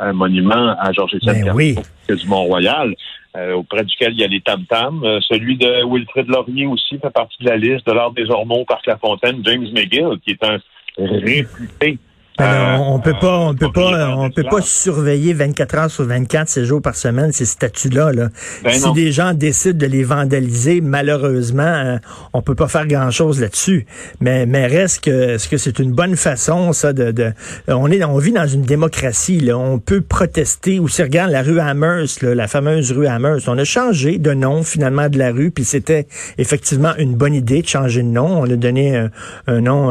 euh, 0.00 0.12
monument 0.12 0.76
à 0.78 0.92
Georges-Étienne 0.92 1.44
ben 1.44 1.74
Cartier 1.74 2.16
du 2.16 2.28
Mont-Royal. 2.28 2.94
Euh, 3.36 3.52
auprès 3.52 3.84
duquel 3.84 4.12
il 4.14 4.18
y 4.18 4.24
a 4.24 4.26
les 4.26 4.40
tam-tams. 4.40 5.04
celui 5.20 5.56
de 5.56 5.84
Wilfrid 5.88 6.26
Laurier 6.26 6.66
aussi 6.66 6.98
fait 6.98 7.10
partie 7.10 7.40
de 7.44 7.48
la 7.48 7.56
liste 7.56 7.86
de 7.86 7.92
l'Ordre 7.92 8.16
des 8.16 8.28
Ormeaux, 8.28 8.64
Parc 8.64 8.86
La 8.86 8.96
Fontaine, 8.96 9.40
James 9.44 9.68
McGill, 9.72 10.18
qui 10.24 10.32
est 10.32 10.44
un 10.44 10.58
réputé 10.98 11.98
euh, 12.40 12.76
on 12.78 12.98
peut 13.00 13.14
pas, 13.20 13.38
on 13.38 13.54
peut 13.54 13.72
pas, 13.72 14.14
on 14.16 14.30
peut 14.30 14.44
pas 14.44 14.60
surveiller 14.62 15.34
24 15.34 15.74
heures 15.76 15.90
sur 15.90 16.04
24, 16.04 16.48
7 16.48 16.64
jours 16.64 16.82
par 16.82 16.94
semaine 16.94 17.32
ces 17.32 17.44
statuts-là. 17.44 18.12
Là. 18.12 18.28
Ben 18.64 18.72
si 18.72 18.92
des 18.92 19.12
gens 19.12 19.34
décident 19.34 19.78
de 19.78 19.86
les 19.86 20.02
vandaliser, 20.02 20.80
malheureusement, 20.80 21.62
euh, 21.62 21.98
on 22.32 22.42
peut 22.42 22.54
pas 22.54 22.68
faire 22.68 22.86
grand-chose 22.86 23.40
là-dessus. 23.40 23.86
Mais, 24.20 24.46
mais 24.46 24.66
reste 24.66 25.04
que, 25.04 25.34
est-ce 25.34 25.48
que 25.48 25.56
c'est 25.56 25.78
une 25.78 25.92
bonne 25.92 26.16
façon, 26.16 26.72
ça, 26.72 26.92
de, 26.92 27.10
de, 27.10 27.32
on 27.68 27.90
est, 27.90 28.02
on 28.04 28.18
vit 28.18 28.32
dans 28.32 28.46
une 28.46 28.62
démocratie. 28.62 29.40
Là. 29.40 29.58
On 29.58 29.78
peut 29.78 30.00
protester. 30.00 30.78
Ou 30.78 30.88
si 30.88 31.02
regarde 31.02 31.30
la 31.30 31.42
rue 31.42 31.60
Amherst, 31.60 32.22
la 32.22 32.48
fameuse 32.48 32.92
rue 32.92 33.06
Amherst, 33.06 33.48
on 33.48 33.58
a 33.58 33.64
changé 33.64 34.18
de 34.18 34.32
nom 34.32 34.62
finalement 34.62 35.08
de 35.08 35.18
la 35.18 35.30
rue, 35.30 35.50
puis 35.50 35.64
c'était 35.64 36.06
effectivement 36.38 36.92
une 36.98 37.14
bonne 37.14 37.34
idée 37.34 37.62
de 37.62 37.68
changer 37.68 38.02
de 38.02 38.08
nom. 38.08 38.40
On 38.40 38.44
a 38.44 38.56
donné 38.56 39.06
un, 39.46 39.60
nom 39.60 39.90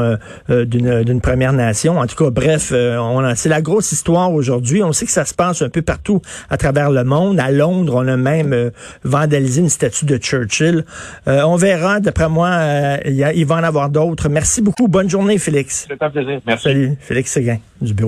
euh, 0.49 0.65
d'une 0.65 1.21
première 1.21 1.53
nation. 1.53 1.99
En 1.99 2.07
tout 2.07 2.15
cas 2.15 2.31
Bref, 2.39 2.69
euh, 2.71 3.33
c'est 3.35 3.49
la 3.49 3.61
grosse 3.61 3.91
histoire 3.91 4.31
aujourd'hui. 4.31 4.81
On 4.81 4.93
sait 4.93 5.05
que 5.05 5.11
ça 5.11 5.25
se 5.25 5.33
passe 5.33 5.61
un 5.61 5.67
peu 5.67 5.81
partout 5.81 6.21
à 6.49 6.55
travers 6.55 6.89
le 6.89 7.03
monde. 7.03 7.37
À 7.37 7.51
Londres, 7.51 7.95
on 7.97 8.07
a 8.07 8.15
même 8.15 8.53
euh, 8.53 8.69
vandalisé 9.03 9.59
une 9.59 9.67
statue 9.67 10.05
de 10.05 10.15
Churchill. 10.15 10.85
Euh, 11.27 11.41
on 11.41 11.57
verra. 11.57 11.99
D'après 11.99 12.29
moi, 12.29 12.97
il 13.05 13.45
va 13.45 13.55
en 13.55 13.63
avoir 13.63 13.89
d'autres. 13.89 14.29
Merci 14.29 14.61
beaucoup. 14.61 14.87
Bonne 14.87 15.09
journée, 15.09 15.37
Félix. 15.37 15.85
C'est 15.89 16.01
un 16.01 16.09
plaisir. 16.09 16.39
Merci. 16.47 16.63
Salut, 16.63 16.97
Félix 17.01 17.29
Séguin, 17.29 17.57
du 17.81 17.93
bureau 17.93 18.07